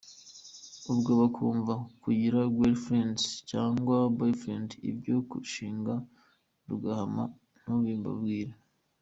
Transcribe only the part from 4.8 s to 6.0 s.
ibyo kurushinga